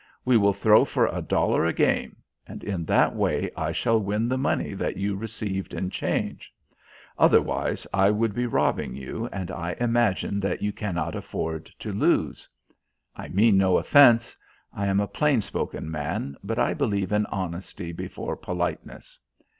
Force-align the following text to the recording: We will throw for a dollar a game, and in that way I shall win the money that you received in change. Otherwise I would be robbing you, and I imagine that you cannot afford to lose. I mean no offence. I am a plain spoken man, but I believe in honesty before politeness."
We 0.25 0.35
will 0.35 0.51
throw 0.51 0.83
for 0.83 1.05
a 1.05 1.21
dollar 1.21 1.63
a 1.63 1.71
game, 1.73 2.15
and 2.47 2.63
in 2.63 2.85
that 2.85 3.15
way 3.15 3.51
I 3.55 3.71
shall 3.71 4.01
win 4.01 4.27
the 4.27 4.35
money 4.39 4.73
that 4.73 4.97
you 4.97 5.15
received 5.15 5.75
in 5.75 5.91
change. 5.91 6.51
Otherwise 7.19 7.85
I 7.93 8.09
would 8.09 8.33
be 8.33 8.47
robbing 8.47 8.95
you, 8.95 9.29
and 9.31 9.51
I 9.51 9.75
imagine 9.79 10.39
that 10.39 10.63
you 10.63 10.73
cannot 10.73 11.13
afford 11.13 11.69
to 11.77 11.93
lose. 11.93 12.49
I 13.15 13.27
mean 13.27 13.59
no 13.59 13.77
offence. 13.77 14.35
I 14.73 14.87
am 14.87 14.99
a 14.99 15.05
plain 15.05 15.39
spoken 15.39 15.91
man, 15.91 16.35
but 16.43 16.57
I 16.57 16.73
believe 16.73 17.11
in 17.11 17.27
honesty 17.27 17.91
before 17.91 18.35
politeness." 18.35 19.19